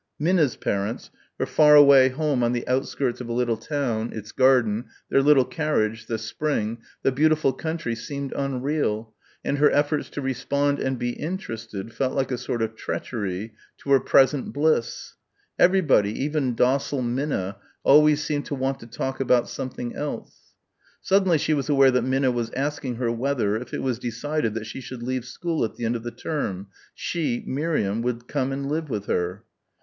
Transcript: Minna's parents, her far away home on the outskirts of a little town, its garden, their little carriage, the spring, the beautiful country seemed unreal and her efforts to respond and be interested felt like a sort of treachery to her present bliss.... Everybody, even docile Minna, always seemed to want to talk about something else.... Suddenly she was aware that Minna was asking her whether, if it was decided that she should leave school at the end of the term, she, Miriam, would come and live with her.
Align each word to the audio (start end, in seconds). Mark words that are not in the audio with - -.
Minna's 0.17 0.55
parents, 0.55 1.11
her 1.37 1.45
far 1.45 1.75
away 1.75 2.09
home 2.09 2.41
on 2.41 2.53
the 2.53 2.67
outskirts 2.67 3.21
of 3.21 3.29
a 3.29 3.33
little 3.33 3.55
town, 3.55 4.11
its 4.13 4.31
garden, 4.31 4.85
their 5.11 5.21
little 5.21 5.45
carriage, 5.45 6.07
the 6.07 6.17
spring, 6.17 6.79
the 7.03 7.11
beautiful 7.11 7.53
country 7.53 7.93
seemed 7.93 8.33
unreal 8.35 9.13
and 9.45 9.59
her 9.59 9.69
efforts 9.69 10.09
to 10.09 10.21
respond 10.21 10.79
and 10.79 10.97
be 10.97 11.11
interested 11.11 11.93
felt 11.93 12.13
like 12.15 12.31
a 12.31 12.39
sort 12.39 12.63
of 12.63 12.75
treachery 12.75 13.53
to 13.77 13.91
her 13.91 13.99
present 13.99 14.51
bliss.... 14.53 15.13
Everybody, 15.59 16.11
even 16.23 16.55
docile 16.55 17.03
Minna, 17.03 17.57
always 17.83 18.23
seemed 18.23 18.47
to 18.47 18.55
want 18.55 18.79
to 18.79 18.87
talk 18.87 19.19
about 19.19 19.49
something 19.49 19.95
else.... 19.95 20.55
Suddenly 20.99 21.37
she 21.37 21.53
was 21.53 21.69
aware 21.69 21.91
that 21.91 22.01
Minna 22.01 22.31
was 22.31 22.49
asking 22.53 22.95
her 22.95 23.11
whether, 23.11 23.55
if 23.55 23.71
it 23.71 23.83
was 23.83 23.99
decided 23.99 24.55
that 24.55 24.65
she 24.65 24.81
should 24.81 25.03
leave 25.03 25.25
school 25.25 25.63
at 25.63 25.75
the 25.75 25.85
end 25.85 25.95
of 25.95 26.01
the 26.01 26.09
term, 26.09 26.69
she, 26.95 27.43
Miriam, 27.45 28.01
would 28.01 28.27
come 28.27 28.51
and 28.51 28.67
live 28.67 28.89
with 28.89 29.05
her. 29.05 29.43